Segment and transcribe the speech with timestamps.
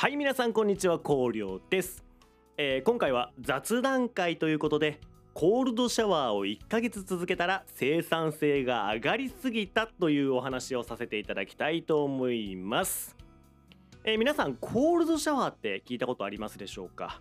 [0.00, 2.04] はい皆さんこんにちは高陵です、
[2.56, 5.00] えー今回は雑談会ということで
[5.34, 13.16] コールドシャワーを1ヶ月続けたら生産性が上がりすぎたというお話をさせていただきたいと思います、
[14.04, 17.20] えー皆さんコールドシャワーって聞いたことありますでしょうか、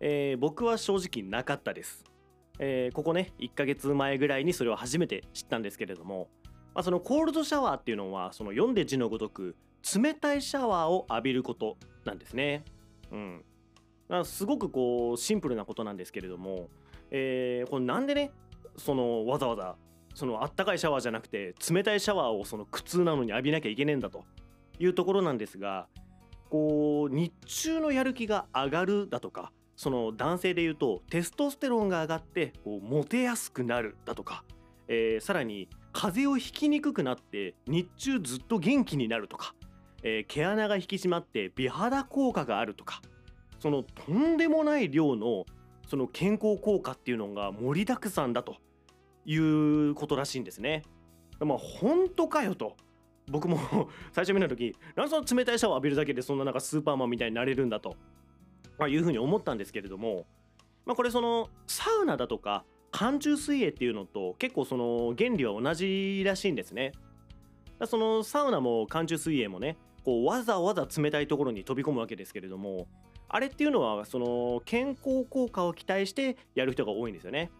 [0.00, 2.02] えー僕は正直なかったです、
[2.58, 6.26] えーここね1ヶ月前ぐらいにそれを初めて知ったんですけれども、
[6.74, 9.54] まあ、そのコールドシャワーっていうのはその読んで字のごとく
[9.94, 12.64] 冷たいシャワーを浴びることなんですね。
[13.12, 13.44] うん、
[14.24, 16.68] すごくこうシンプルなことなんですけれども、
[17.10, 18.32] えーこれなんでね
[18.76, 19.76] そのわざわざ
[20.14, 24.24] そのあったかいシャワーじゃなくて冷たいシャワーをその苦痛なのに浴びなきゃいけねえんだと
[24.78, 25.88] いうところなんですが
[26.50, 34.44] こう日中のやる気が上がるだとかその男性で言うとテストステロンが上がってこうモテやすくなるだとか、
[34.88, 39.54] えーさらに風邪をひきにくくなって日中ずっと元気になるとか、
[40.08, 43.02] えー毛穴が引き締まって美肌効果があるとか
[43.58, 45.44] そのとんでもない量の
[45.88, 48.56] その健康効果っていうのが盛りだくさんだと
[49.24, 50.82] いうことらしいんですね。
[51.40, 52.76] まあ本当かよと
[53.28, 53.58] 僕も
[54.12, 57.96] 最初見た時なんでその冷たいシャワー浴びるだけでそんななんかスーパーマンみたいになれるんだと、
[58.78, 60.24] まあ、いうふうに思ったんですけれども、
[60.84, 66.92] まあ、これそのサウナだとか寒中水泳っていうのと結構その原理は同じらしいんですね。
[67.86, 72.86] そのサウナも寒中水泳もねこうわざわざ冷たいところに飛び込むわけですけれども
[73.28, 77.50] あれっていうのはその健康効果を期待してやる人が多いんですよね。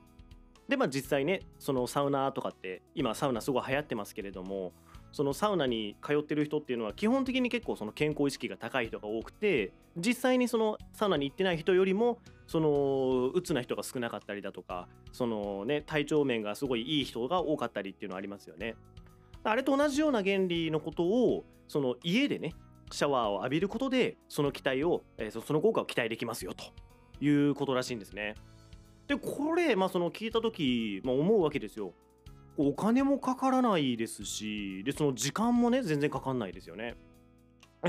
[0.69, 4.73] でまあ実際ねそのサウナとかって今サウナすごい流行ってますけれども
[5.11, 18.77] そのサウナに通ってる人っていうのは基本的に結構その健康意識が高い人が多くて実際にそのサウナに行ってない人よりもその鬱な人が少なかったりだとかそのね体調面がすごいいい人が多かったりっていうのはありますよね。
[19.51, 22.55] あれと同じような原理のことをその家でね
[22.91, 26.65] シャワーを浴びることでその期待を、えーそその効果を期待できますよと
[27.25, 28.35] いうことらしいんですね。
[29.09, 31.95] でこれ、まあ、その聞いた時、まあ、思うわけですよ。
[32.59, 36.97] お金もかからないですしでその時間もね全然かかんないですよね。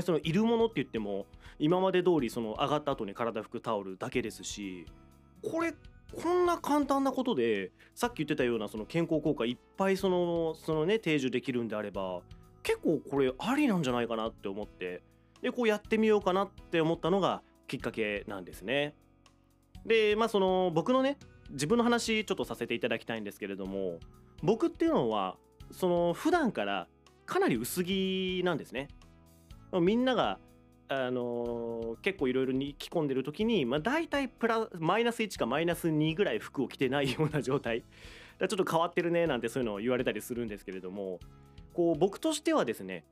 [0.02, 1.26] そのいるものって言っても
[1.58, 4.86] 今まで通りその上がった後に体拭くタオルだけですし
[5.42, 5.74] これ
[6.14, 12.20] こんな簡単なことでさっき言ってたようなその健康効果いっぱいそのそのね提示できるんであれば
[12.62, 15.02] 結構これありなんじゃないかなって思って
[15.42, 18.94] でこうやってみようかなって思ったのがきっかけなんですね。
[19.86, 21.18] でまあその僕のね
[21.50, 23.98] 自分の話ちょっとさせていただきたいんですけれども
[24.42, 25.36] 僕っていうのは
[25.70, 26.88] その普段から
[27.26, 28.88] かなり薄着なんですね。
[29.72, 30.38] みんなが
[30.88, 41.18] あのー結構いろいろに着込んでる時に、まあ、大体プラマイナス1かマイナス2ぐらい服を着てないような状態ちょっと変わってるねなんてそういうのを言われたりするんですけれども
[41.74, 43.04] こう僕としてはですね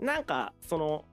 [0.00, 1.04] なんかその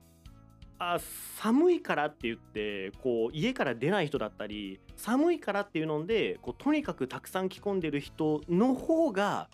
[0.78, 0.98] あ
[1.40, 9.48] 寒いからって言ってこう家から出ない人だったり寒いからっていうのでこうとにかくたくさん着込んでる人の方が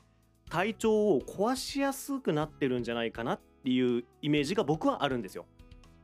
[0.48, 5.44] 体調を壊しやすくなってるんじゃないかなっていうイメージが僕はあるんですよ。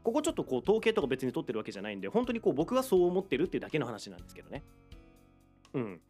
[0.04, 4.62] ここちょっとこう統計とか別に取ってるわけじゃないんで本当にこう僕はそう思ってるっていうだけの話なんですけどね。
[5.72, 5.94] うん。
[5.94, 6.00] だか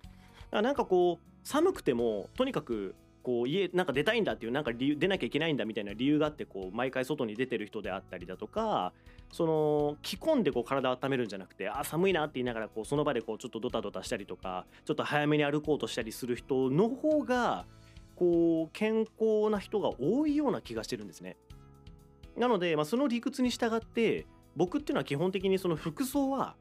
[0.50, 8.92] らなんかこう寒くてもとにかくこう家なんか出たいんだっていうなんか理由出なきゃいけないんだみたいな理由があってこう毎回外に出てる人であったりだとか
[9.32, 17.64] その着込んでこう体温めるんじゃなくてあ寒いなって言いながらこうその場でこうちょっとドタドタしたりとかちょっと早めに歩こうとしたりする人の方が
[18.14, 21.36] こう健康な人が多いような気がしてるんですね。
[22.36, 26.56] なので、まあ、その理屈に従って僕っていうのは基本的にその服装は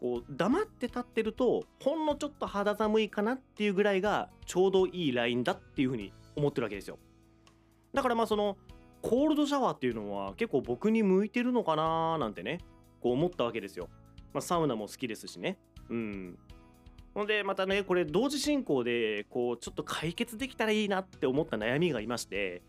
[0.00, 6.98] こう黙って立ってるとほんのちょっと肌寒いかなっていうぐらいがちょうどいいラインだっていうふうに思ってるわけですよ。
[7.92, 8.56] だからまあその
[9.02, 12.58] コールドシャワーっていうのは結構僕に向いてるのかなーなんてね
[13.00, 13.88] こう思ったわけですよ。
[14.32, 15.58] まあ、サウナも好きですしね。
[15.88, 16.38] うん。
[17.14, 22.62] ほんでまたねこれ同時進行でこうちょっと解決できたらいいなって思った悩みがいまして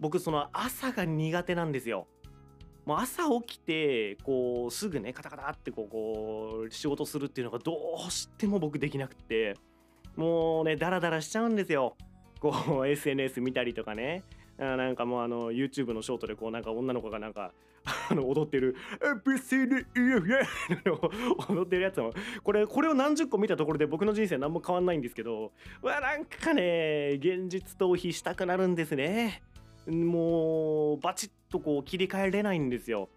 [0.00, 2.06] 僕その朝が苦手なんですよ。
[2.84, 7.72] もう朝起きてこうすぐねカタカタってこう仕事するっていうのがど
[8.06, 9.56] うしても僕できなくて
[10.14, 11.96] もうねダラダラしちゃうんですよ。
[12.38, 14.22] こう SNS 見たりとかね
[14.58, 17.52] なんかもうあの YouTube のショートでこうなんか女の子がなんか
[18.10, 18.76] あの踊ってる
[19.24, 19.84] 「ABCDEF」
[21.52, 22.12] 踊ってるやつも
[22.42, 25.52] これこれを何十個見たところで僕の人生何も変わんないんですけど
[25.82, 29.42] うわなんかね現実逃避したくなるんですね
[29.88, 33.08] もうバチッとこう切り替えれないんですよ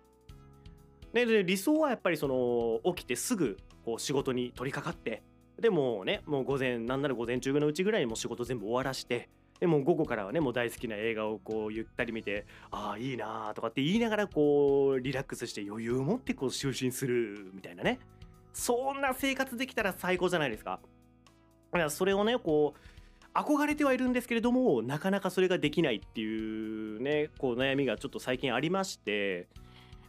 [1.14, 5.24] で理想はやっぱりその起きてすぐこう仕事に取り掛かって
[5.60, 9.30] でもうねもう午前なんなら午前中のうちぐらいにもう仕事全部終わらして
[9.60, 18.00] でも午後からはねもう大好きな映画をこうゆったり見てああいいなーとかって言いながらこうリラックスして余裕を持ってこう就寝するみたいなね
[18.54, 20.80] そんな生活できたら最高じゃないですか。
[21.90, 22.99] それをねこう
[23.44, 29.48] 憧れてはいるんですけれどもなかなかそれができないっていうねこう悩みがちょっと最近ありまして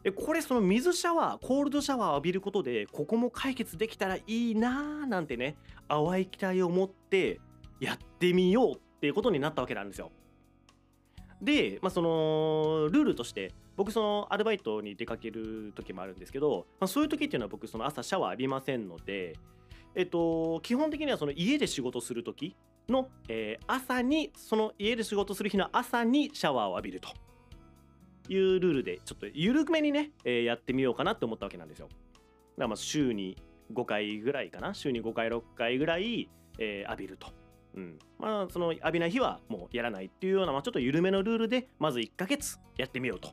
[0.03, 5.57] でこれその水シャワーコールドシャワーを浴びることでここも解決できたらいいなーなんてね
[5.89, 7.41] 淡い期待を持って
[7.81, 10.11] やってみようっていうことになったわけなんですよ。
[11.41, 19.33] で、まあ、そのルールとして僕そのアルバイトに出かける時もあるんですけど、まあ、そういう時っていうのは僕その朝シャワー浴びませんので、
[19.95, 22.55] えっと、基本的にはその家で仕事する時
[22.91, 27.09] の、えー、朝にその家で仕事する日の朝にシャワーを浴びると
[28.29, 31.89] いうルールでちょっと緩めにね、えー、やってみようかなって思ったわけなんですよ。
[31.89, 31.99] だか
[32.59, 33.37] らまあ週に
[33.73, 36.29] 5回ぐらいかな週に5回6回ぐらい、
[36.59, 37.29] えー、浴びると。
[37.75, 43.31] うん、まあその浴びない日はもうやらないっていうような、まあ、ちょっと緩めのルールでまず1ヶ月やってみようと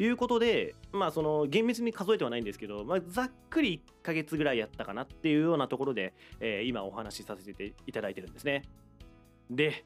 [0.00, 8.62] いうことでまあその厳密に数えてはないんですけど、まあ、ざっくり1ヶ月ぐらいやったかなっていうようなところで、えー、今お話しさせていただいてるんですね。
[9.56, 9.84] で、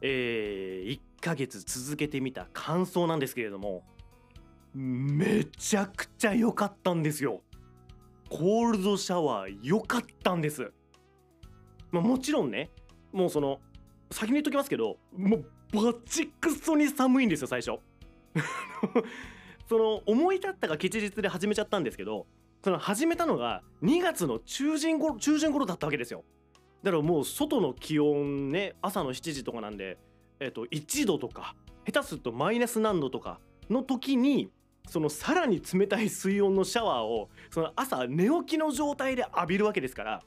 [0.00, 3.84] えー、1ヶ月続けてみた感想なんですけれども
[4.74, 7.42] めちゃくちゃ良かったんですよ。
[8.30, 10.72] コールドシャワー良かったんです。
[11.90, 12.70] まあ、もちろんね
[13.12, 13.60] もうその
[14.10, 17.78] 先に言っときますけどもうバチクソに寒いんですよ最初
[19.68, 22.26] その思い立ったが吉日で始めちゃったんですけど
[22.64, 26.24] その始めたのが2月の中旬頃中旬頃だったわけですよ
[26.82, 29.98] だからもう外の気温ね朝の7時とかなんで
[30.40, 31.54] えっと1度とか
[31.86, 33.40] 下手するとマイナス何度とか
[33.70, 34.50] の時に
[34.88, 40.22] そのさらに冷たい水温のシャワーをその朝寝起きの状態で浴びるわけですから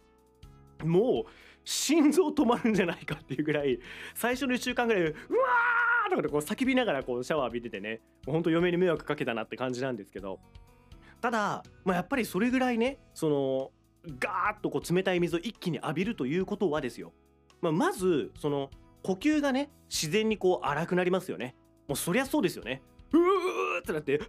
[0.84, 1.30] もう
[1.66, 3.80] 心臓止まるんじゃないかっていうぐらい
[4.14, 10.40] 最初の1週間ぐらいうわーとかでこう叫びながらこうシャワー浴びててねほんと嫁に迷惑かけたなって感じなんですけど
[11.22, 13.72] ただ、まあ、やっぱりそれぐらいねその
[14.20, 17.14] ガーッとこう冷たい水を一気に浴びるということはですよ、
[17.62, 18.70] まあ、まずその
[19.04, 21.56] 呼吸がね自然にこう荒くなりますよね。
[21.88, 22.82] もうそりゃそうですよね。
[23.12, 24.20] うーってなってっ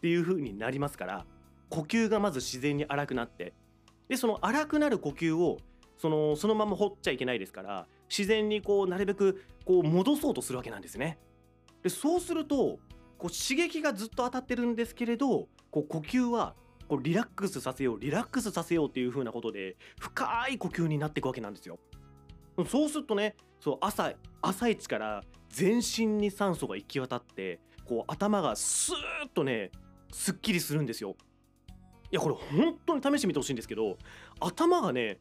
[0.00, 1.26] ていう風になりますから
[1.70, 3.54] 呼吸がまず自然に荒くなって。
[4.08, 5.58] でその荒くなる呼吸を
[5.96, 11.18] そのそのまま掘っちゃいけないですから自然にこうなるべくこう戻そうとするわけなんですね。
[11.82, 12.78] でそうすると
[13.16, 16.54] こう刺激がずっと当たってるんですけれどこう呼吸は
[16.92, 21.78] こうリラックスさせようリラックスさせようっていう風なことで深い呼吸になっていくわけなんですよ。
[22.68, 24.12] そうするとねそう朝
[24.42, 29.70] 朝一から全身に酸素が行き渡ってこう頭がスーッとね
[30.12, 31.16] すっきりするんですよ。
[32.10, 33.96] いやこれ本当に試してみてほしいんですけど
[34.38, 35.18] 頭がね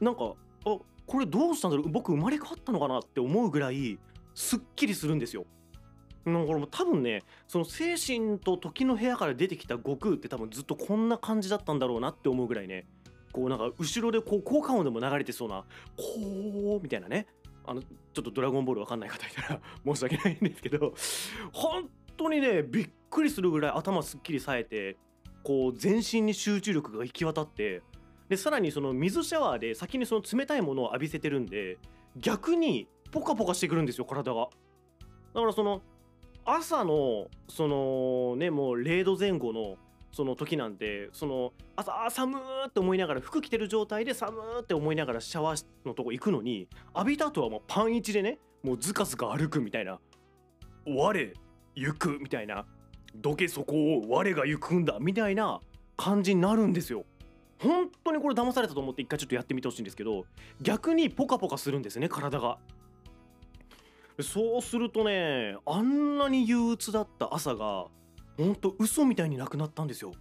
[0.00, 0.34] なんか
[0.66, 3.96] あこれどうしたんだろう僕生まれ変わったのかなって思うぐらい
[4.34, 5.46] すっきりするんですよ。
[6.24, 12.86] なんか多分ねその精神と時の部屋から出てきた悟空って多分ずっとこんな感じだったんだろうなって思うぐらいね
[13.32, 15.64] こうなんか後ろでこう効果音でも流れてそうな
[15.96, 17.26] こうみたいなね。
[17.64, 20.94] あのちょっとドラゴンボールわかんない方いたら 申し訳ないんですけど
[21.52, 24.96] 本当にねびっくりするぐらい頭すっきりさえて
[25.44, 27.82] こう全身に集中力が行き渡って
[28.28, 31.78] でさらにその水シャワーで先にその冷たいものを浴びせてるんで
[32.16, 34.48] 逆にポカポカしてくるんですよ体が。
[35.34, 35.82] だからその
[36.44, 39.76] 朝のそのねもう0度前後の
[40.12, 49.98] その時なんてその朝寒ーって思いながら服着てる状態で寒ーって思いながらシャワーのとこ行くのに浴びた後はもうパン一でねもうズカズカ歩くみたいな
[50.86, 51.32] 我
[51.74, 52.66] 行くみたいな
[53.14, 55.60] どけそこを我が行くんだみたいな
[55.96, 57.04] 感じになるんですよ。
[57.58, 60.24] 本当にこれ騙されたと思って一回ちょっとやってみてほしいんですけど
[60.60, 62.58] 逆にポカポカするんですね体が。
[64.20, 67.86] そうするとねあんなに憂鬱だった朝が
[68.36, 70.12] ほんと嘘みたいになくなったんですよ。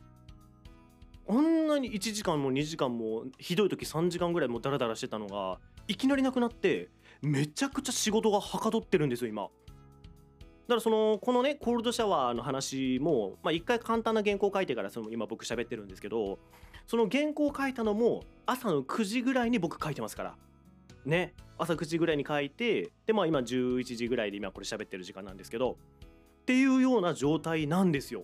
[1.27, 6.89] あんなに1時間も2時間もひどい時3時間ぐらいもダラダラしてたのがいきなりなくなって
[7.21, 9.43] めちゃくちゃ仕事がはかどってるんですよ今。
[9.43, 16.39] だからそのこのねコールドシャワーの話もまあ一回簡単な原稿書いてからその今僕喋ってるんですけど
[16.87, 20.35] その原稿を書いたのも朝の9時ぐらいに僕書いてますから。
[21.05, 25.77] ね朝9時ぐらいに書いてでまあ今11時ぐらいで今これ喋ってる時間なんですけど
[26.41, 28.23] っていうような状態なんですよ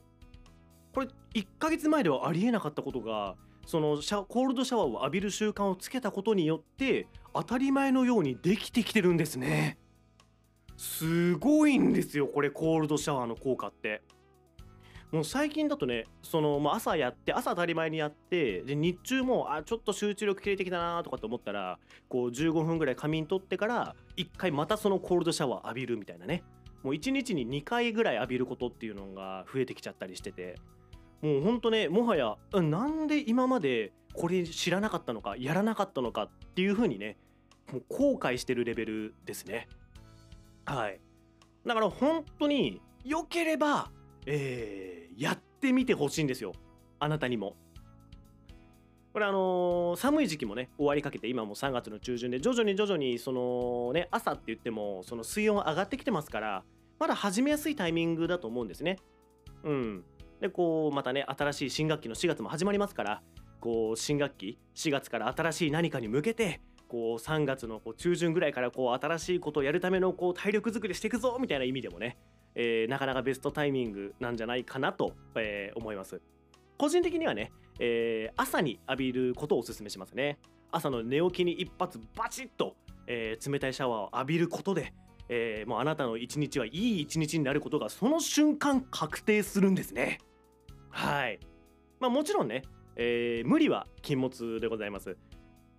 [0.93, 3.35] これ1ヶ月前ではありえなかったことが
[3.67, 9.77] そのシャコールドシャワーを浴びる習慣をつけたことによって当たり前のようにできてきてるんですね。
[10.77, 14.03] すごいんですよこれコールドシャワーの効果って
[15.11, 26.43] もう最近だとねその、まあ、朝やって朝当たり前にやってで日中もあちょっと集中力切れてきたなとかと思ったらこう15分ぐらい仮眠取ってから1回またそのコールドシャワー浴びるみたいなね。
[26.83, 30.55] もう1日に2回ぐらい浴びることっていうのが増えてきちゃったりしてて。
[31.21, 37.17] もうほんとねもはやなんで今までこれ知らなかったのかやらなかったのかっていう風にね
[37.71, 39.67] もう後悔してるレベルですね。
[40.65, 40.99] はい。
[41.65, 43.89] だから本当に良ければ
[44.29, 46.51] えー、やってみてほしいんですよ。
[46.99, 47.55] あなたにも。
[49.13, 56.63] これあのー、寒い時期もね終わりかけて今も3月の中旬で徐々に徐々にそのね朝って言ってもその水温上がってきてますから
[56.99, 58.97] まだ始めやすいタイミングだと思うんですね。
[59.63, 60.03] うん。
[60.41, 63.23] でこうまたね新しい新学期の4月も始まりますから
[63.59, 72.17] こう新学期4月から新しい何かに向けてこう3月のこう中旬ぐらいからこう新しいことをやるためのこう体力づくりしていくぞみたいな意味でもね
[72.59, 76.19] えー、なかなかベストタイミングなんじゃないかなと、えー、思います。
[76.77, 80.39] 個人的にはね、えー、朝に浴びることをお勧めしますね。
[80.71, 82.75] 朝の寝起きに一発バチッと、
[83.09, 84.93] え冷たいシャワーを浴びることで、
[85.29, 90.17] えもうあなたの一日はいい一日になることがその瞬間確定するんですね。
[90.89, 91.39] はい。
[92.01, 92.63] まあもちろんね、
[92.97, 95.15] え無理は禁物でございます。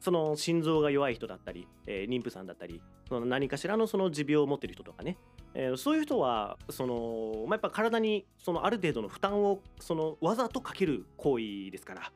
[0.01, 5.17] その心臓が弱い人だったり、えー、妊婦さんだったりその何かしらのその持病を持ってる人とかね、
[5.55, 12.09] えー、そういう人はその、まあ、やっぱ体にそのある程度の負担をそのわざとかける行為ですから、ま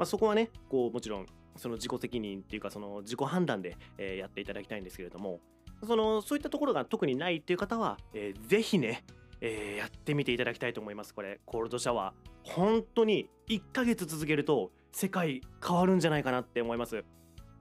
[0.00, 1.26] あ、そこはねこうもちろん
[1.56, 5.40] その自己責任っていうかその自己判断で、えー、やっていただきたいんですけれども
[5.86, 9.04] そのそういったところが特にないっていう方は、えー、ぜひね、
[9.40, 11.14] えー、やってみていただきたいと思います。
[11.14, 17.04] これコールドシャワー本当に1ヶ月続けると世界変わるんじゃないかなって思います。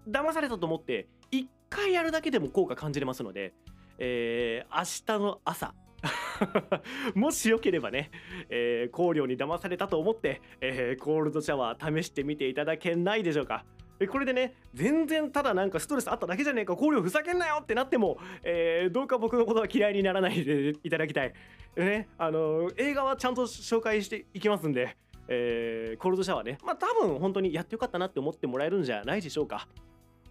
[0.08, 3.54] 騙されたと思って1回やるだけでも効果感じれますので、
[3.98, 5.74] えー、明日の朝
[7.16, 8.12] もしよければね、
[8.50, 13.66] えー、香料に騙されたと思って、えー、コールドシャワー試してみていただけないでしょうか。
[14.08, 21.34] これでね全然ただなんかストレスあっただけじゃねえか香料ふざけんなよってなっても、えー、どうか僕のことは嫌いにならないでいただきたい。
[21.78, 24.98] ね、あの映画はちゃんと紹介していきますんで、
[25.28, 29.68] えー、コールドシャワーねまあ多分本当にやってよかったなって思ってもらえるんじゃないでしょうか。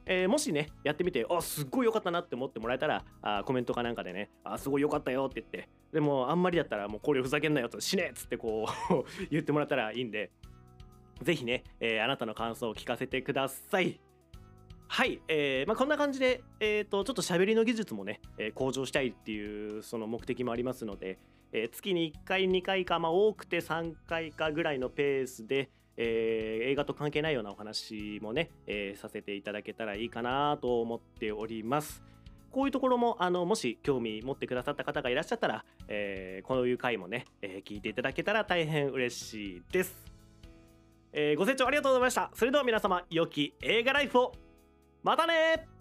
[0.06, 10.30] えー、もしねやってみてあすっごい良かったなって思ってもらえたらあコメントかなんかでねあすごい良かったよって言ってでもあんまりだったらもうこれふざけんなよと死ねっつってこう 言ってもらったらいいんで
[11.23, 14.00] ぜひね、えー、あなたの感想を聞かせてください。
[14.88, 21.18] はい、えーまあ、こんな感じで、えーと、ちょっと喋りの技術もね、えー、向上したいっていうその目的もありますので、
[21.52, 32.02] えー、月に1回2回か、まあ、多くて3回かぐらいのペースで、えー、映画と関係ないようなお話もね、えー、させていただけたらいいかなと思っております。
[32.50, 39.97] こういうところもあのもし興味持ってくださった方がいらっしゃったら、えー、こういう回もね、えー、聞いていただけたら大変嬉しいです、
[41.12, 42.30] えー、ご清聴ありがとうございました。
[42.35, 44.32] それでは皆様良き映画ライフを。
[45.02, 45.72] またね